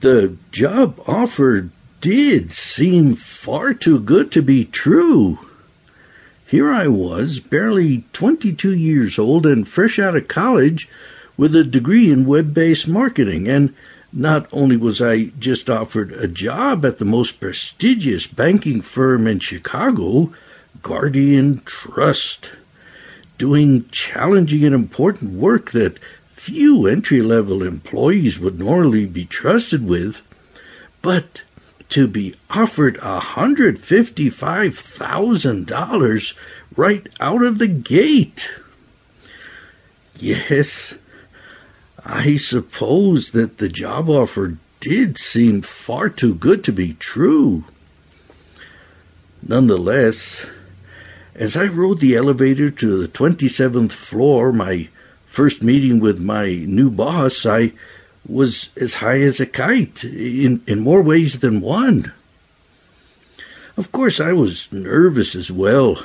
[0.00, 1.70] The job offer
[2.02, 5.38] did seem far too good to be true.
[6.46, 10.88] Here I was, barely 22 years old and fresh out of college
[11.36, 13.74] with a degree in web based marketing, and
[14.12, 19.40] not only was I just offered a job at the most prestigious banking firm in
[19.40, 20.32] Chicago,
[20.82, 22.50] Guardian Trust,
[23.38, 25.98] doing challenging and important work that
[26.36, 30.20] few entry level employees would normally be trusted with,
[31.02, 31.42] but
[31.88, 36.34] to be offered a hundred fifty five thousand dollars
[36.76, 38.48] right out of the gate.
[40.18, 40.94] Yes,
[42.04, 47.64] I suppose that the job offer did seem far too good to be true.
[49.42, 50.44] Nonetheless,
[51.34, 54.88] as I rode the elevator to the 27th floor, my
[55.36, 57.74] first meeting with my new boss, I
[58.26, 62.10] was as high as a kite in, in more ways than one.
[63.76, 66.02] Of course, I was nervous as well.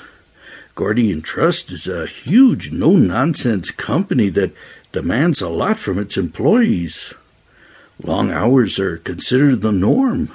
[0.75, 4.53] Guardian Trust is a huge, no nonsense company that
[4.91, 7.13] demands a lot from its employees.
[8.03, 10.29] Long hours are considered the norm.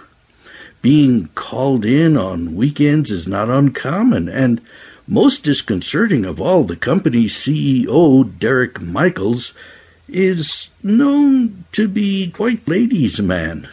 [0.81, 4.63] Being called in on weekends is not uncommon, and
[5.07, 9.53] most disconcerting of all, the company's CEO, Derek Michaels,
[10.09, 13.69] is known to be quite ladies' man.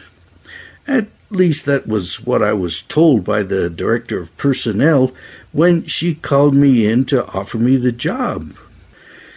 [0.86, 5.12] At least that was what I was told by the director of personnel
[5.52, 8.56] when she called me in to offer me the job.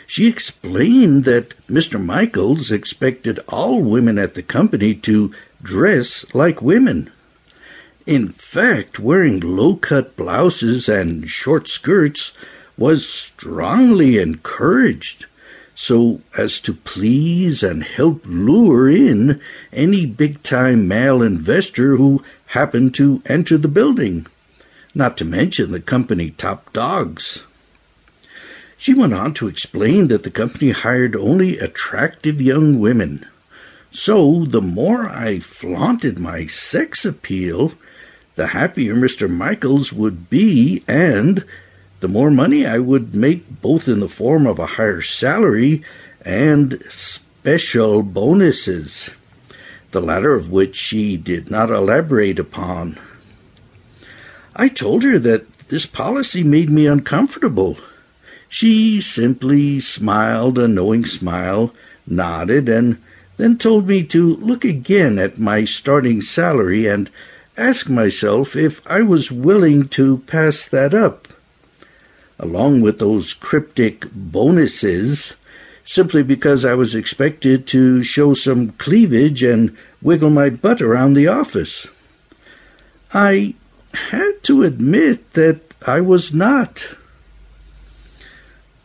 [0.05, 2.03] She explained that Mr.
[2.03, 7.11] Michaels expected all women at the company to dress like women.
[8.07, 12.31] In fact, wearing low cut blouses and short skirts
[12.77, 15.25] was strongly encouraged
[15.75, 19.41] so as to please and help lure in
[19.73, 24.25] any big time male investor who happened to enter the building,
[24.95, 27.43] not to mention the company top dogs.
[28.77, 33.25] She went on to explain that the company hired only attractive young women.
[33.91, 37.73] So the more I flaunted my sex appeal,
[38.37, 39.29] the happier Mr.
[39.29, 41.43] Michaels would be, and
[41.99, 45.83] the more money I would make both in the form of a higher salary
[46.21, 49.09] and special bonuses,
[49.91, 52.99] the latter of which she did not elaborate upon.
[54.55, 57.77] I told her that this policy made me uncomfortable
[58.49, 61.73] she simply smiled a knowing smile,
[62.05, 62.97] nodded, and
[63.35, 67.09] then told me to look again at my starting salary and
[67.57, 71.27] ask myself if I was willing to pass that up,
[72.39, 75.33] along with those cryptic bonuses,
[75.83, 81.27] simply because I was expected to show some cleavage and wiggle my butt around the
[81.27, 81.87] office.
[83.13, 83.55] I
[83.93, 86.85] had to admit that I was not.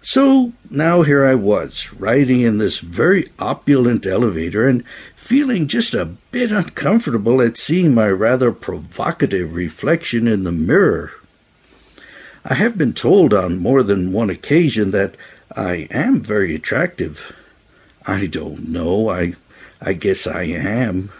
[0.02, 4.82] So now here I was, riding in this very opulent elevator and
[5.14, 11.12] feeling just a bit uncomfortable at seeing my rather provocative reflection in the mirror.
[12.44, 15.14] I have been told on more than one occasion that
[15.54, 17.32] I am very attractive.
[18.04, 19.08] I don't know.
[19.08, 19.34] I
[19.80, 21.10] I guess I am.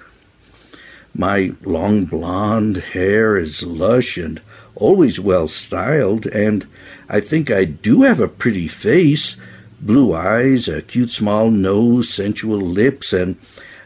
[1.14, 4.40] My long blonde hair is lush and
[4.74, 6.66] always well styled, and
[7.08, 9.36] I think I do have a pretty face
[9.80, 13.36] blue eyes, a cute small nose, sensual lips, and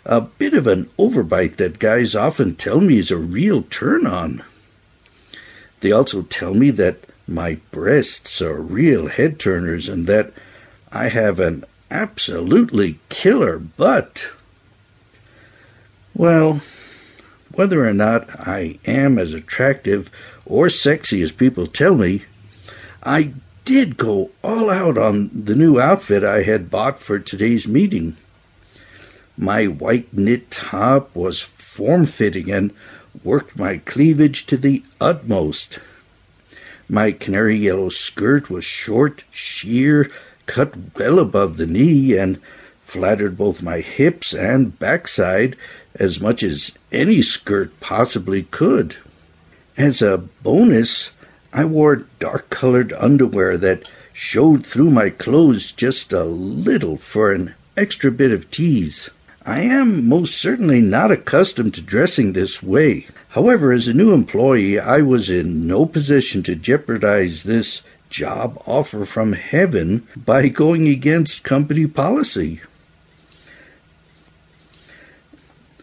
[0.05, 4.45] a bit of an overbite that guys often tell me is a real turn on.
[5.81, 10.33] They also tell me that my breasts are real head turners and that
[10.93, 14.29] I have an absolutely killer butt.
[16.15, 16.61] Well,
[17.57, 20.11] whether or not I am as attractive
[20.45, 22.23] or sexy as people tell me,
[23.03, 23.33] I
[23.65, 28.17] did go all out on the new outfit I had bought for today's meeting.
[29.39, 32.73] My white knit top was form fitting and
[33.25, 35.79] worked my cleavage to the utmost.
[36.89, 40.11] My canary yellow skirt was short, sheer,
[40.47, 42.39] cut well above the knee, and
[42.85, 45.57] flattered both my hips and backside
[45.99, 48.97] as much as any skirt possibly could.
[49.77, 51.11] As a bonus,
[51.53, 57.55] I wore dark colored underwear that showed through my clothes just a little for an
[57.77, 59.11] extra bit of tease.
[59.45, 63.07] I am most certainly not accustomed to dressing this way.
[63.29, 69.05] However, as a new employee, I was in no position to jeopardize this job offer
[69.05, 72.61] from heaven by going against company policy.